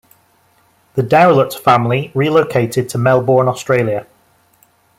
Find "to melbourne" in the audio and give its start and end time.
2.89-3.47